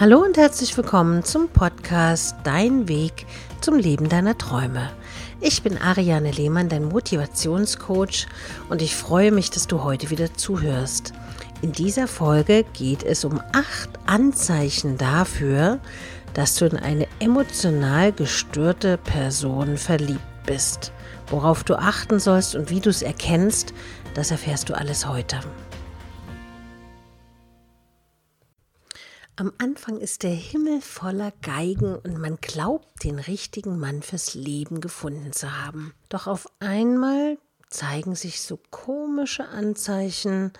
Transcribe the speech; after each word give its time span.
Hallo 0.00 0.24
und 0.24 0.38
herzlich 0.38 0.74
willkommen 0.78 1.24
zum 1.24 1.50
Podcast 1.50 2.34
Dein 2.42 2.88
Weg 2.88 3.26
zum 3.60 3.76
Leben 3.76 4.08
deiner 4.08 4.38
Träume. 4.38 4.90
Ich 5.42 5.62
bin 5.62 5.76
Ariane 5.76 6.30
Lehmann, 6.30 6.70
dein 6.70 6.86
Motivationscoach 6.86 8.26
und 8.70 8.80
ich 8.80 8.96
freue 8.96 9.30
mich, 9.30 9.50
dass 9.50 9.66
du 9.66 9.84
heute 9.84 10.08
wieder 10.08 10.32
zuhörst. 10.32 11.12
In 11.60 11.72
dieser 11.72 12.08
Folge 12.08 12.64
geht 12.72 13.02
es 13.02 13.26
um 13.26 13.42
acht 13.52 13.90
Anzeichen 14.06 14.96
dafür, 14.96 15.80
dass 16.32 16.54
du 16.54 16.64
in 16.64 16.78
eine 16.78 17.06
emotional 17.18 18.10
gestörte 18.10 18.96
Person 18.96 19.76
verliebt 19.76 20.46
bist. 20.46 20.92
Worauf 21.26 21.62
du 21.62 21.74
achten 21.74 22.20
sollst 22.20 22.54
und 22.54 22.70
wie 22.70 22.80
du 22.80 22.88
es 22.88 23.02
erkennst, 23.02 23.74
das 24.14 24.30
erfährst 24.30 24.70
du 24.70 24.74
alles 24.74 25.06
heute. 25.06 25.40
Am 29.40 29.54
Anfang 29.56 29.96
ist 29.96 30.22
der 30.22 30.34
Himmel 30.34 30.82
voller 30.82 31.32
Geigen 31.40 31.96
und 31.96 32.18
man 32.18 32.36
glaubt, 32.42 33.04
den 33.04 33.18
richtigen 33.18 33.78
Mann 33.78 34.02
fürs 34.02 34.34
Leben 34.34 34.82
gefunden 34.82 35.32
zu 35.32 35.64
haben. 35.64 35.94
Doch 36.10 36.26
auf 36.26 36.46
einmal 36.58 37.38
zeigen 37.70 38.14
sich 38.14 38.42
so 38.42 38.60
komische 38.70 39.48
Anzeichen. 39.48 40.52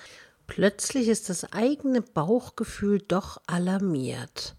Plötzlich 0.46 1.08
ist 1.08 1.28
das 1.28 1.52
eigene 1.52 2.00
Bauchgefühl 2.00 3.02
doch 3.06 3.42
alarmiert. 3.46 4.56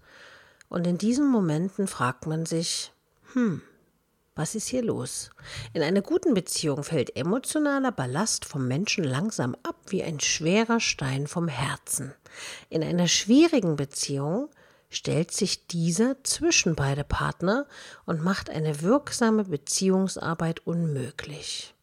Und 0.70 0.86
in 0.86 1.00
diesen 1.00 1.28
Momenten 1.28 1.88
fragt 1.88 2.28
man 2.28 2.46
sich, 2.46 2.92
hm, 3.34 3.64
was 4.42 4.56
ist 4.56 4.70
hier 4.70 4.82
los? 4.82 5.30
In 5.72 5.84
einer 5.84 6.02
guten 6.02 6.34
Beziehung 6.34 6.84
fällt 6.84 7.16
emotionaler 7.16 7.92
Ballast 7.92 8.44
vom 8.44 8.68
Menschen 8.68 9.04
langsam 9.04 9.56
ab 9.62 9.76
wie 9.90 10.02
ein 10.02 10.20
schwerer 10.20 10.80
Stein 10.80 11.28
vom 11.28 11.48
Herzen. 11.48 12.12
In 12.72 12.84
einer 12.84 13.08
schwierigen 13.08 13.76
Beziehung 13.76 14.50
stellt 14.90 15.30
sich 15.30 15.68
dieser 15.68 16.24
zwischen 16.24 16.74
beide 16.74 17.04
Partner 17.04 17.68
und 18.08 18.24
macht 18.24 18.50
eine 18.50 18.82
wirksame 18.82 19.44
Beziehungsarbeit 19.44 20.66
unmöglich. 20.66 21.76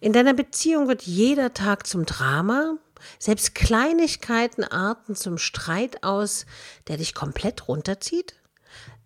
In 0.00 0.12
deiner 0.12 0.34
Beziehung 0.34 0.88
wird 0.88 1.02
jeder 1.02 1.54
Tag 1.54 1.86
zum 1.86 2.06
Drama, 2.06 2.74
selbst 3.20 3.54
Kleinigkeiten 3.54 4.64
arten 4.64 5.14
zum 5.14 5.38
Streit 5.38 6.02
aus, 6.02 6.44
der 6.88 6.96
dich 6.96 7.14
komplett 7.14 7.68
runterzieht? 7.68 8.34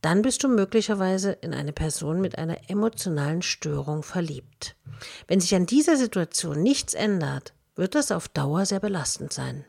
Dann 0.00 0.22
bist 0.22 0.42
du 0.44 0.48
möglicherweise 0.48 1.32
in 1.32 1.54
eine 1.54 1.72
Person 1.72 2.20
mit 2.20 2.38
einer 2.38 2.70
emotionalen 2.70 3.42
Störung 3.42 4.02
verliebt. 4.02 4.76
Wenn 5.26 5.40
sich 5.40 5.54
an 5.54 5.66
dieser 5.66 5.96
Situation 5.96 6.62
nichts 6.62 6.94
ändert, 6.94 7.52
wird 7.76 7.94
das 7.94 8.12
auf 8.12 8.28
Dauer 8.28 8.66
sehr 8.66 8.80
belastend 8.80 9.32
sein. 9.32 9.64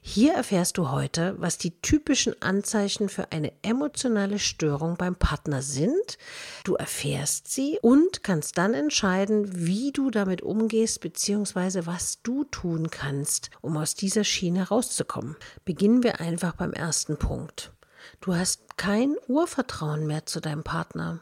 Hier 0.00 0.34
erfährst 0.34 0.78
du 0.78 0.90
heute, 0.90 1.34
was 1.38 1.58
die 1.58 1.80
typischen 1.80 2.40
Anzeichen 2.42 3.08
für 3.08 3.32
eine 3.32 3.52
emotionale 3.62 4.38
Störung 4.38 4.96
beim 4.96 5.14
Partner 5.14 5.62
sind. 5.62 6.18
Du 6.64 6.74
erfährst 6.74 7.52
sie 7.52 7.78
und 7.80 8.22
kannst 8.22 8.58
dann 8.58 8.74
entscheiden, 8.74 9.66
wie 9.66 9.92
du 9.92 10.10
damit 10.10 10.42
umgehst 10.42 11.00
bzw. 11.00 11.86
was 11.86 12.22
du 12.22 12.44
tun 12.44 12.90
kannst, 12.90 13.50
um 13.60 13.76
aus 13.76 13.94
dieser 13.94 14.24
Schiene 14.24 14.68
rauszukommen. 14.68 15.36
Beginnen 15.64 16.02
wir 16.02 16.20
einfach 16.20 16.54
beim 16.54 16.72
ersten 16.72 17.16
Punkt. 17.16 17.72
Du 18.20 18.34
hast 18.34 18.76
kein 18.76 19.16
Urvertrauen 19.28 20.06
mehr 20.06 20.26
zu 20.26 20.40
deinem 20.40 20.62
Partner. 20.62 21.20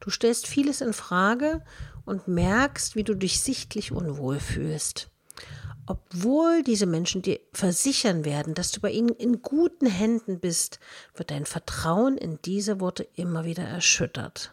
Du 0.00 0.10
stellst 0.10 0.46
vieles 0.46 0.82
in 0.82 0.92
Frage 0.92 1.62
und 2.04 2.28
merkst, 2.28 2.96
wie 2.96 3.02
du 3.02 3.14
dich 3.14 3.40
sichtlich 3.40 3.92
unwohl 3.92 4.40
fühlst. 4.40 5.08
Obwohl 5.86 6.62
diese 6.62 6.84
Menschen 6.84 7.22
dir 7.22 7.40
versichern 7.54 8.26
werden, 8.26 8.52
dass 8.52 8.72
du 8.72 8.80
bei 8.80 8.90
ihnen 8.90 9.08
in 9.08 9.40
guten 9.40 9.86
Händen 9.86 10.38
bist, 10.38 10.80
wird 11.14 11.30
dein 11.30 11.46
Vertrauen 11.46 12.18
in 12.18 12.38
diese 12.44 12.78
Worte 12.78 13.08
immer 13.14 13.46
wieder 13.46 13.64
erschüttert. 13.64 14.52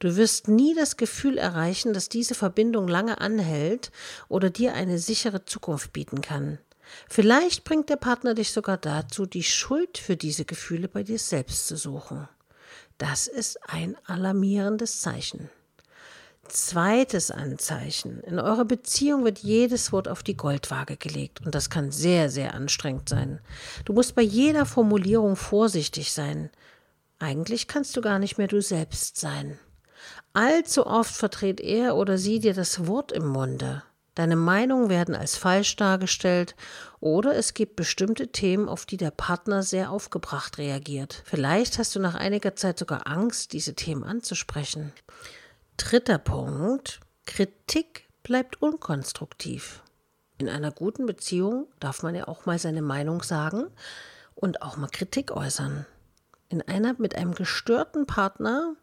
Du 0.00 0.16
wirst 0.16 0.48
nie 0.48 0.74
das 0.74 0.96
Gefühl 0.96 1.38
erreichen, 1.38 1.92
dass 1.92 2.08
diese 2.08 2.34
Verbindung 2.34 2.88
lange 2.88 3.20
anhält 3.20 3.92
oder 4.28 4.50
dir 4.50 4.74
eine 4.74 4.98
sichere 4.98 5.44
Zukunft 5.44 5.92
bieten 5.92 6.20
kann. 6.20 6.58
Vielleicht 7.08 7.64
bringt 7.64 7.88
der 7.88 7.96
Partner 7.96 8.34
dich 8.34 8.52
sogar 8.52 8.76
dazu, 8.76 9.26
die 9.26 9.42
Schuld 9.42 9.98
für 9.98 10.16
diese 10.16 10.44
Gefühle 10.44 10.88
bei 10.88 11.02
dir 11.02 11.18
selbst 11.18 11.66
zu 11.66 11.76
suchen. 11.76 12.28
Das 12.98 13.26
ist 13.26 13.58
ein 13.68 13.96
alarmierendes 14.04 15.00
Zeichen. 15.00 15.50
Zweites 16.48 17.30
Anzeichen. 17.30 18.20
In 18.22 18.38
eurer 18.38 18.64
Beziehung 18.64 19.24
wird 19.24 19.40
jedes 19.40 19.92
Wort 19.92 20.08
auf 20.08 20.22
die 20.22 20.36
Goldwaage 20.36 20.96
gelegt 20.96 21.44
und 21.44 21.54
das 21.54 21.68
kann 21.68 21.90
sehr, 21.90 22.30
sehr 22.30 22.54
anstrengend 22.54 23.08
sein. 23.08 23.40
Du 23.84 23.92
musst 23.92 24.14
bei 24.14 24.22
jeder 24.22 24.64
Formulierung 24.64 25.36
vorsichtig 25.36 26.12
sein. 26.12 26.50
Eigentlich 27.18 27.68
kannst 27.68 27.96
du 27.96 28.00
gar 28.00 28.18
nicht 28.18 28.38
mehr 28.38 28.48
du 28.48 28.62
selbst 28.62 29.18
sein. 29.18 29.58
Allzu 30.32 30.86
oft 30.86 31.14
verdreht 31.14 31.60
er 31.60 31.96
oder 31.96 32.16
sie 32.16 32.38
dir 32.38 32.54
das 32.54 32.86
Wort 32.86 33.12
im 33.12 33.26
Munde. 33.26 33.82
Deine 34.18 34.34
Meinungen 34.34 34.90
werden 34.90 35.14
als 35.14 35.36
falsch 35.36 35.76
dargestellt 35.76 36.56
oder 36.98 37.36
es 37.36 37.54
gibt 37.54 37.76
bestimmte 37.76 38.32
Themen, 38.32 38.68
auf 38.68 38.84
die 38.84 38.96
der 38.96 39.12
Partner 39.12 39.62
sehr 39.62 39.92
aufgebracht 39.92 40.58
reagiert. 40.58 41.22
Vielleicht 41.24 41.78
hast 41.78 41.94
du 41.94 42.00
nach 42.00 42.16
einiger 42.16 42.56
Zeit 42.56 42.80
sogar 42.80 43.06
Angst, 43.06 43.52
diese 43.52 43.74
Themen 43.74 44.02
anzusprechen. 44.02 44.92
Dritter 45.76 46.18
Punkt. 46.18 46.98
Kritik 47.26 48.08
bleibt 48.24 48.60
unkonstruktiv. 48.60 49.84
In 50.36 50.48
einer 50.48 50.72
guten 50.72 51.06
Beziehung 51.06 51.68
darf 51.78 52.02
man 52.02 52.16
ja 52.16 52.26
auch 52.26 52.44
mal 52.44 52.58
seine 52.58 52.82
Meinung 52.82 53.22
sagen 53.22 53.68
und 54.34 54.62
auch 54.62 54.76
mal 54.76 54.90
Kritik 54.90 55.30
äußern. 55.30 55.86
In 56.48 56.60
einer 56.62 56.96
mit 56.98 57.14
einem 57.14 57.36
gestörten 57.36 58.04
Partner 58.04 58.74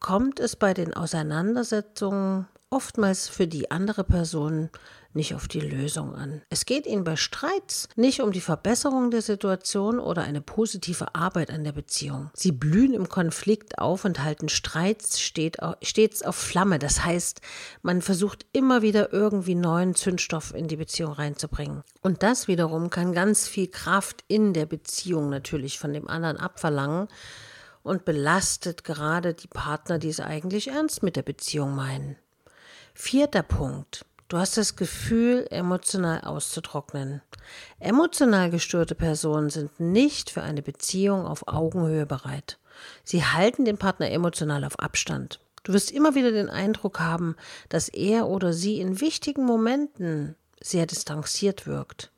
kommt 0.00 0.38
es 0.38 0.54
bei 0.54 0.74
den 0.74 0.92
Auseinandersetzungen 0.92 2.46
oftmals 2.70 3.28
für 3.28 3.46
die 3.46 3.70
andere 3.70 4.04
Person 4.04 4.70
nicht 5.14 5.34
auf 5.34 5.48
die 5.48 5.60
Lösung 5.60 6.14
an. 6.14 6.42
Es 6.50 6.66
geht 6.66 6.86
ihnen 6.86 7.02
bei 7.02 7.16
Streits 7.16 7.88
nicht 7.96 8.20
um 8.20 8.30
die 8.30 8.40
Verbesserung 8.40 9.10
der 9.10 9.22
Situation 9.22 9.98
oder 9.98 10.22
eine 10.22 10.40
positive 10.40 11.14
Arbeit 11.14 11.50
an 11.50 11.64
der 11.64 11.72
Beziehung. 11.72 12.30
Sie 12.34 12.52
blühen 12.52 12.94
im 12.94 13.08
Konflikt 13.08 13.78
auf 13.78 14.04
und 14.04 14.22
halten 14.22 14.48
Streits 14.48 15.20
stets 15.20 16.22
auf 16.22 16.36
Flamme. 16.36 16.78
Das 16.78 17.04
heißt, 17.04 17.40
man 17.82 18.02
versucht 18.02 18.46
immer 18.52 18.82
wieder 18.82 19.12
irgendwie 19.12 19.54
neuen 19.54 19.94
Zündstoff 19.94 20.54
in 20.54 20.68
die 20.68 20.76
Beziehung 20.76 21.12
reinzubringen. 21.12 21.82
Und 22.02 22.22
das 22.22 22.46
wiederum 22.46 22.90
kann 22.90 23.12
ganz 23.12 23.48
viel 23.48 23.68
Kraft 23.68 24.24
in 24.28 24.52
der 24.52 24.66
Beziehung 24.66 25.30
natürlich 25.30 25.78
von 25.78 25.92
dem 25.92 26.06
anderen 26.06 26.36
abverlangen 26.36 27.08
und 27.82 28.04
belastet 28.04 28.84
gerade 28.84 29.34
die 29.34 29.48
Partner, 29.48 29.98
die 29.98 30.10
es 30.10 30.20
eigentlich 30.20 30.68
ernst 30.68 31.02
mit 31.02 31.16
der 31.16 31.22
Beziehung 31.22 31.74
meinen. 31.74 32.16
Vierter 33.00 33.44
Punkt. 33.44 34.04
Du 34.26 34.38
hast 34.38 34.56
das 34.56 34.74
Gefühl, 34.74 35.46
emotional 35.50 36.20
auszutrocknen. 36.22 37.22
Emotional 37.78 38.50
gestörte 38.50 38.96
Personen 38.96 39.50
sind 39.50 39.78
nicht 39.78 40.30
für 40.30 40.42
eine 40.42 40.62
Beziehung 40.62 41.24
auf 41.24 41.46
Augenhöhe 41.46 42.06
bereit. 42.06 42.58
Sie 43.04 43.24
halten 43.24 43.64
den 43.64 43.78
Partner 43.78 44.10
emotional 44.10 44.64
auf 44.64 44.80
Abstand. 44.80 45.40
Du 45.62 45.72
wirst 45.72 45.92
immer 45.92 46.16
wieder 46.16 46.32
den 46.32 46.50
Eindruck 46.50 46.98
haben, 46.98 47.36
dass 47.68 47.88
er 47.88 48.26
oder 48.26 48.52
sie 48.52 48.80
in 48.80 49.00
wichtigen 49.00 49.46
Momenten 49.46 50.34
sehr 50.60 50.84
distanziert 50.84 51.68
wirkt. 51.68 52.10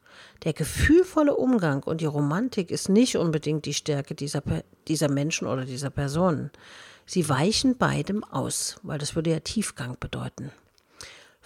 Der 0.45 0.55
gefühlvolle 0.55 1.37
Umgang 1.37 1.83
und 1.85 2.01
die 2.01 2.07
Romantik 2.07 2.71
ist 2.71 2.89
nicht 2.89 3.17
unbedingt 3.19 3.67
die 3.67 3.75
Stärke 3.75 4.15
dieser, 4.15 4.43
dieser 4.89 5.11
Menschen 5.11 5.47
oder 5.47 5.67
dieser 5.67 5.91
Personen. 5.91 6.51
Sie 7.05 7.29
weichen 7.29 7.77
beidem 7.77 8.25
aus, 8.25 8.81
weil 8.83 8.99
das 8.99 9.15
würde 9.15 9.31
ja 9.31 9.41
Tiefgang 9.41 9.97
bedeuten. 10.01 10.51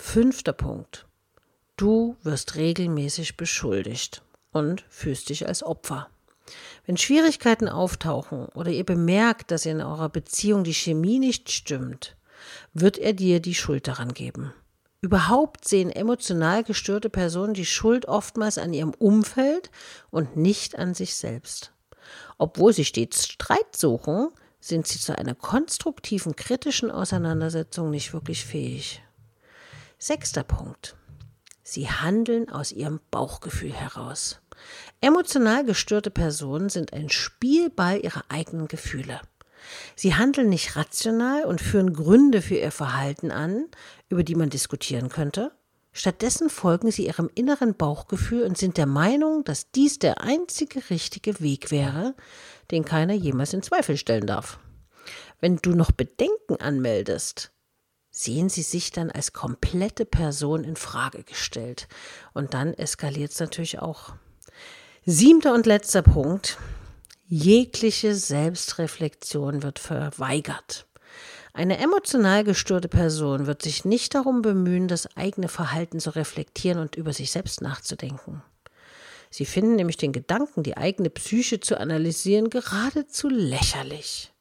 Fünfter 0.06 0.52
Punkt. 0.52 1.06
Du 1.76 2.16
wirst 2.22 2.54
regelmäßig 2.54 3.36
beschuldigt 3.36 4.22
und 4.52 4.84
fühlst 4.88 5.28
dich 5.28 5.48
als 5.48 5.64
Opfer. 5.64 6.08
Wenn 6.86 6.96
Schwierigkeiten 6.96 7.68
auftauchen 7.68 8.44
oder 8.54 8.70
ihr 8.70 8.84
bemerkt, 8.84 9.50
dass 9.50 9.66
in 9.66 9.80
eurer 9.80 10.10
Beziehung 10.10 10.62
die 10.62 10.74
Chemie 10.74 11.18
nicht 11.18 11.50
stimmt, 11.50 12.16
wird 12.74 12.96
er 12.98 13.12
dir 13.12 13.40
die 13.40 13.56
Schuld 13.56 13.88
daran 13.88 14.14
geben. 14.14 14.52
Überhaupt 15.00 15.66
sehen 15.66 15.90
emotional 15.90 16.62
gestörte 16.62 17.10
Personen 17.10 17.54
die 17.54 17.66
Schuld 17.66 18.06
oftmals 18.06 18.58
an 18.58 18.72
ihrem 18.72 18.94
Umfeld 18.94 19.70
und 20.10 20.36
nicht 20.36 20.78
an 20.78 20.94
sich 20.94 21.16
selbst. 21.16 21.72
Obwohl 22.38 22.72
sie 22.72 22.84
stets 22.84 23.26
Streit 23.26 23.74
suchen, 23.74 24.28
sind 24.60 24.86
sie 24.86 25.00
zu 25.00 25.18
einer 25.18 25.34
konstruktiven, 25.34 26.36
kritischen 26.36 26.92
Auseinandersetzung 26.92 27.90
nicht 27.90 28.12
wirklich 28.12 28.44
fähig. 28.44 29.03
Sechster 30.06 30.42
Punkt. 30.42 30.96
Sie 31.62 31.88
handeln 31.88 32.50
aus 32.50 32.72
ihrem 32.72 33.00
Bauchgefühl 33.10 33.72
heraus. 33.72 34.38
Emotional 35.00 35.64
gestörte 35.64 36.10
Personen 36.10 36.68
sind 36.68 36.92
ein 36.92 37.08
Spielball 37.08 38.04
ihrer 38.04 38.22
eigenen 38.28 38.68
Gefühle. 38.68 39.22
Sie 39.96 40.14
handeln 40.14 40.50
nicht 40.50 40.76
rational 40.76 41.46
und 41.46 41.62
führen 41.62 41.94
Gründe 41.94 42.42
für 42.42 42.56
ihr 42.56 42.70
Verhalten 42.70 43.30
an, 43.30 43.64
über 44.10 44.24
die 44.24 44.34
man 44.34 44.50
diskutieren 44.50 45.08
könnte, 45.08 45.52
Stattdessen 45.94 46.50
folgen 46.50 46.90
sie 46.90 47.06
ihrem 47.06 47.30
inneren 47.34 47.74
Bauchgefühl 47.74 48.42
und 48.42 48.58
sind 48.58 48.76
der 48.76 48.86
Meinung, 48.86 49.42
dass 49.44 49.70
dies 49.70 50.00
der 50.00 50.20
einzige 50.20 50.90
richtige 50.90 51.40
Weg 51.40 51.70
wäre, 51.70 52.14
den 52.72 52.84
keiner 52.84 53.14
jemals 53.14 53.54
in 53.54 53.62
Zweifel 53.62 53.96
stellen 53.96 54.26
darf. 54.26 54.58
Wenn 55.40 55.56
du 55.56 55.70
noch 55.70 55.92
Bedenken 55.92 56.56
anmeldest, 56.56 57.53
sehen 58.16 58.48
sie 58.48 58.62
sich 58.62 58.92
dann 58.92 59.10
als 59.10 59.32
komplette 59.32 60.04
Person 60.04 60.62
in 60.62 60.76
Frage 60.76 61.24
gestellt. 61.24 61.88
Und 62.32 62.54
dann 62.54 62.72
eskaliert 62.72 63.32
es 63.32 63.40
natürlich 63.40 63.80
auch. 63.80 64.14
Siebter 65.04 65.52
und 65.52 65.66
letzter 65.66 66.02
Punkt. 66.02 66.56
Jegliche 67.26 68.14
Selbstreflexion 68.14 69.64
wird 69.64 69.80
verweigert. 69.80 70.86
Eine 71.52 71.78
emotional 71.78 72.44
gestörte 72.44 72.88
Person 72.88 73.46
wird 73.46 73.62
sich 73.62 73.84
nicht 73.84 74.14
darum 74.14 74.42
bemühen, 74.42 74.86
das 74.86 75.16
eigene 75.16 75.48
Verhalten 75.48 75.98
zu 75.98 76.10
reflektieren 76.10 76.78
und 76.78 76.94
über 76.94 77.12
sich 77.12 77.32
selbst 77.32 77.62
nachzudenken. 77.62 78.42
Sie 79.28 79.44
finden 79.44 79.74
nämlich 79.74 79.96
den 79.96 80.12
Gedanken, 80.12 80.62
die 80.62 80.76
eigene 80.76 81.10
Psyche 81.10 81.58
zu 81.58 81.80
analysieren, 81.80 82.48
geradezu 82.48 83.28
lächerlich. 83.28 84.33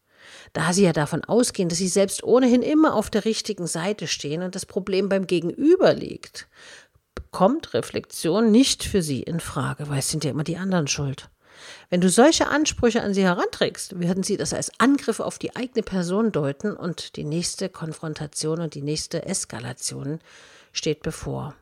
Da 0.54 0.72
sie 0.72 0.84
ja 0.84 0.94
davon 0.94 1.24
ausgehen, 1.24 1.68
dass 1.68 1.80
sie 1.80 1.88
selbst 1.88 2.24
ohnehin 2.24 2.62
immer 2.62 2.94
auf 2.94 3.10
der 3.10 3.26
richtigen 3.26 3.66
Seite 3.66 4.08
stehen 4.08 4.44
und 4.44 4.56
das 4.56 4.68
Problem 4.68 5.10
beim 5.10 5.26
Gegenüber 5.26 5.94
liegt, 5.94 6.48
kommt 7.32 7.74
Reflexion 7.74 8.52
nicht 8.52 8.84
für 8.84 9.02
sie 9.02 9.24
in 9.24 9.40
Frage, 9.40 9.90
weil 9.90 10.00
es 10.00 10.10
sind 10.10 10.24
ja 10.24 10.30
immer 10.30 10.44
die 10.44 10.58
anderen 10.58 10.88
schuld. 10.88 11.30
Wenn 11.90 12.02
du 12.02 12.10
solche 12.10 12.48
Ansprüche 12.48 13.02
an 13.02 13.14
sie 13.14 13.24
heranträgst, 13.24 14.00
werden 14.00 14.24
sie 14.24 14.38
das 14.38 14.54
als 14.54 14.72
Angriff 14.80 15.20
auf 15.20 15.40
die 15.40 15.56
eigene 15.56 15.84
Person 15.84 16.32
deuten 16.32 16.76
und 16.76 17.16
die 17.16 17.24
nächste 17.24 17.70
Konfrontation 17.70 18.60
und 18.60 18.76
die 18.76 18.82
nächste 18.82 19.26
Eskalation 19.26 20.20
steht 20.72 21.02
bevor. 21.02 21.56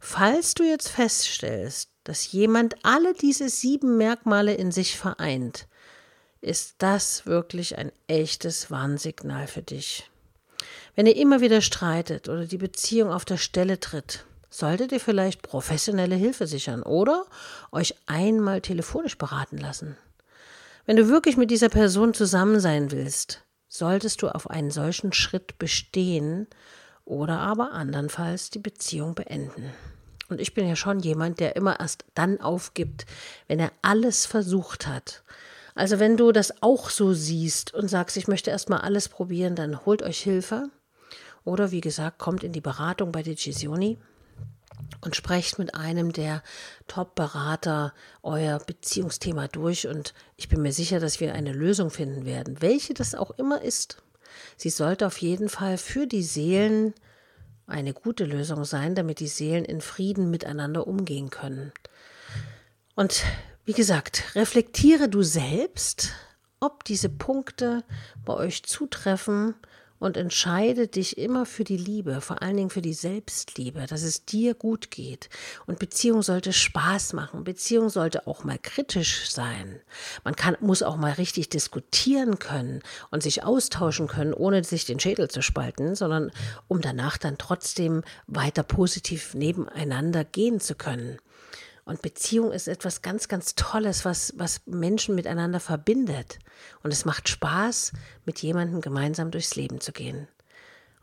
Falls 0.00 0.54
du 0.54 0.64
jetzt 0.64 0.88
feststellst, 0.88 1.90
dass 2.04 2.30
jemand 2.30 2.76
alle 2.84 3.14
diese 3.14 3.48
sieben 3.48 3.96
Merkmale 3.96 4.54
in 4.54 4.70
sich 4.70 4.96
vereint, 4.96 5.66
ist 6.44 6.76
das 6.78 7.26
wirklich 7.26 7.78
ein 7.78 7.90
echtes 8.06 8.70
Warnsignal 8.70 9.46
für 9.46 9.62
dich. 9.62 10.10
Wenn 10.94 11.06
ihr 11.06 11.16
immer 11.16 11.40
wieder 11.40 11.60
streitet 11.60 12.28
oder 12.28 12.46
die 12.46 12.58
Beziehung 12.58 13.10
auf 13.10 13.24
der 13.24 13.38
Stelle 13.38 13.80
tritt, 13.80 14.24
solltet 14.50 14.92
ihr 14.92 15.00
vielleicht 15.00 15.42
professionelle 15.42 16.14
Hilfe 16.14 16.46
sichern 16.46 16.82
oder 16.82 17.26
euch 17.72 17.96
einmal 18.06 18.60
telefonisch 18.60 19.18
beraten 19.18 19.58
lassen. 19.58 19.96
Wenn 20.86 20.96
du 20.96 21.08
wirklich 21.08 21.36
mit 21.36 21.50
dieser 21.50 21.70
Person 21.70 22.14
zusammen 22.14 22.60
sein 22.60 22.92
willst, 22.92 23.42
solltest 23.66 24.22
du 24.22 24.28
auf 24.28 24.48
einen 24.48 24.70
solchen 24.70 25.12
Schritt 25.12 25.58
bestehen 25.58 26.46
oder 27.04 27.38
aber 27.38 27.72
andernfalls 27.72 28.50
die 28.50 28.58
Beziehung 28.58 29.14
beenden. 29.14 29.72
Und 30.28 30.40
ich 30.40 30.54
bin 30.54 30.68
ja 30.68 30.76
schon 30.76 31.00
jemand, 31.00 31.40
der 31.40 31.56
immer 31.56 31.80
erst 31.80 32.04
dann 32.14 32.40
aufgibt, 32.40 33.06
wenn 33.48 33.60
er 33.60 33.72
alles 33.82 34.26
versucht 34.26 34.86
hat. 34.86 35.22
Also 35.74 35.98
wenn 35.98 36.16
du 36.16 36.32
das 36.32 36.62
auch 36.62 36.88
so 36.88 37.12
siehst 37.12 37.74
und 37.74 37.88
sagst, 37.88 38.16
ich 38.16 38.28
möchte 38.28 38.50
erst 38.50 38.70
mal 38.70 38.78
alles 38.78 39.08
probieren, 39.08 39.56
dann 39.56 39.84
holt 39.84 40.02
euch 40.02 40.20
Hilfe. 40.20 40.70
Oder 41.44 41.72
wie 41.72 41.80
gesagt, 41.80 42.18
kommt 42.18 42.42
in 42.42 42.52
die 42.52 42.60
Beratung 42.60 43.12
bei 43.12 43.22
Decisioni 43.22 43.98
und 45.00 45.16
sprecht 45.16 45.58
mit 45.58 45.74
einem 45.74 46.12
der 46.12 46.42
Top-Berater 46.86 47.92
euer 48.22 48.58
Beziehungsthema 48.58 49.48
durch 49.48 49.86
und 49.86 50.14
ich 50.36 50.48
bin 50.48 50.62
mir 50.62 50.72
sicher, 50.72 51.00
dass 51.00 51.20
wir 51.20 51.34
eine 51.34 51.52
Lösung 51.52 51.90
finden 51.90 52.24
werden, 52.24 52.60
welche 52.62 52.94
das 52.94 53.14
auch 53.14 53.32
immer 53.32 53.62
ist. 53.62 54.02
Sie 54.56 54.70
sollte 54.70 55.06
auf 55.06 55.18
jeden 55.18 55.48
Fall 55.48 55.76
für 55.76 56.06
die 56.06 56.22
Seelen 56.22 56.94
eine 57.66 57.94
gute 57.94 58.24
Lösung 58.24 58.64
sein, 58.64 58.94
damit 58.94 59.20
die 59.20 59.28
Seelen 59.28 59.64
in 59.64 59.80
Frieden 59.80 60.30
miteinander 60.30 60.86
umgehen 60.86 61.30
können. 61.30 61.72
Und 62.94 63.24
wie 63.64 63.72
gesagt, 63.72 64.24
reflektiere 64.34 65.08
du 65.08 65.22
selbst, 65.22 66.12
ob 66.60 66.84
diese 66.84 67.08
Punkte 67.08 67.82
bei 68.24 68.34
euch 68.34 68.62
zutreffen 68.64 69.54
und 69.98 70.18
entscheide 70.18 70.86
dich 70.86 71.16
immer 71.16 71.46
für 71.46 71.64
die 71.64 71.78
Liebe, 71.78 72.20
vor 72.20 72.42
allen 72.42 72.58
Dingen 72.58 72.68
für 72.68 72.82
die 72.82 72.92
Selbstliebe, 72.92 73.86
dass 73.86 74.02
es 74.02 74.26
dir 74.26 74.52
gut 74.52 74.90
geht. 74.90 75.30
Und 75.64 75.78
Beziehung 75.78 76.22
sollte 76.22 76.52
Spaß 76.52 77.14
machen. 77.14 77.44
Beziehung 77.44 77.88
sollte 77.88 78.26
auch 78.26 78.44
mal 78.44 78.58
kritisch 78.58 79.30
sein. 79.30 79.80
Man 80.24 80.36
kann, 80.36 80.58
muss 80.60 80.82
auch 80.82 80.96
mal 80.96 81.12
richtig 81.12 81.48
diskutieren 81.48 82.38
können 82.38 82.82
und 83.10 83.22
sich 83.22 83.44
austauschen 83.44 84.06
können, 84.06 84.34
ohne 84.34 84.62
sich 84.62 84.84
den 84.84 85.00
Schädel 85.00 85.30
zu 85.30 85.40
spalten, 85.40 85.94
sondern 85.94 86.32
um 86.68 86.82
danach 86.82 87.16
dann 87.16 87.38
trotzdem 87.38 88.02
weiter 88.26 88.62
positiv 88.62 89.32
nebeneinander 89.32 90.24
gehen 90.24 90.60
zu 90.60 90.74
können. 90.74 91.18
Und 91.84 92.02
Beziehung 92.02 92.50
ist 92.50 92.66
etwas 92.66 93.02
ganz, 93.02 93.28
ganz 93.28 93.54
Tolles, 93.54 94.04
was, 94.04 94.32
was 94.36 94.62
Menschen 94.66 95.14
miteinander 95.14 95.60
verbindet. 95.60 96.38
Und 96.82 96.92
es 96.92 97.04
macht 97.04 97.28
Spaß, 97.28 97.92
mit 98.24 98.40
jemandem 98.40 98.80
gemeinsam 98.80 99.30
durchs 99.30 99.54
Leben 99.54 99.80
zu 99.80 99.92
gehen. 99.92 100.28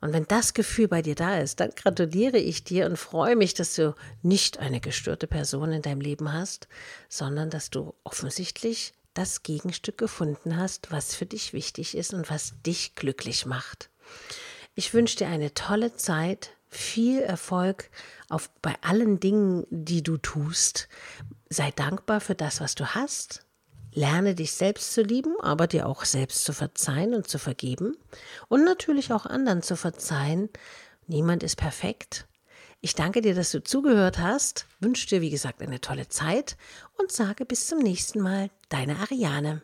Und 0.01 0.13
wenn 0.13 0.25
das 0.28 0.56
Gefühl 0.56 0.88
bei 0.88 1.04
dir 1.04 1.13
da 1.13 1.38
ist, 1.38 1.60
dann 1.60 1.69
gratuliere 1.75 2.39
ich 2.39 2.63
dir 2.63 2.88
und 2.88 2.98
freue 2.98 3.36
mich, 3.36 3.54
dass 3.54 3.75
du 3.75 3.94
nicht 4.24 4.57
eine 4.57 4.80
gestörte 4.80 5.28
Person 5.28 5.72
in 5.72 5.83
deinem 5.83 6.01
Leben 6.01 6.33
hast, 6.33 6.68
sondern 7.07 7.51
dass 7.51 7.69
du 7.69 7.94
offensichtlich 8.04 8.94
das 9.13 9.44
Gegenstück 9.44 10.00
gefunden 10.00 10.57
hast, 10.57 10.92
was 10.92 11.13
für 11.13 11.28
dich 11.28 11.54
wichtig 11.54 11.95
ist 11.95 12.16
und 12.16 12.31
was 12.31 12.54
dich 12.66 12.95
glücklich 12.95 13.45
macht. 13.45 13.92
Ich 14.74 14.94
wünsche 14.95 15.18
dir 15.18 15.28
eine 15.28 15.54
tolle 15.54 15.95
Zeit, 15.95 16.51
viel 16.71 17.19
Erfolg 17.19 17.91
auf, 18.29 18.50
bei 18.62 18.75
allen 18.81 19.19
Dingen, 19.19 19.68
die 19.69 20.01
du 20.01 20.18
tust. 20.18 20.88
Sei 21.50 21.71
dankbar 21.71 22.21
für 22.21 22.33
das, 22.33 22.62
was 22.62 22.75
du 22.75 22.95
hast. 22.95 23.45
Lerne 23.94 24.35
dich 24.35 24.53
selbst 24.53 24.94
zu 24.94 25.01
lieben, 25.01 25.35
aber 25.41 25.68
dir 25.68 25.85
auch 25.85 26.06
selbst 26.06 26.45
zu 26.45 26.53
verzeihen 26.53 27.13
und 27.13 27.27
zu 27.27 27.38
vergeben. 27.38 27.97
Und 28.47 28.63
natürlich 28.63 29.12
auch 29.12 29.25
anderen 29.25 29.62
zu 29.62 29.75
verzeihen. 29.75 30.50
Niemand 31.07 31.44
ist 31.44 31.57
perfekt. 31.57 32.25
Ich 32.79 32.95
danke 32.95 33.21
dir, 33.21 33.35
dass 33.35 33.51
du 33.51 33.62
zugehört 33.62 34.18
hast, 34.18 34.65
wünsche 34.79 35.07
dir, 35.07 35.21
wie 35.21 35.29
gesagt, 35.29 35.62
eine 35.62 35.81
tolle 35.81 36.07
Zeit 36.07 36.57
und 36.97 37.12
sage 37.12 37.45
bis 37.45 37.68
zum 37.68 37.79
nächsten 37.79 38.21
Mal, 38.21 38.50
deine 38.69 38.97
Ariane. 38.97 39.62